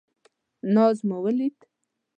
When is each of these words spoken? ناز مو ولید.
ناز 0.73 0.97
مو 1.07 1.17
ولید. 1.23 1.57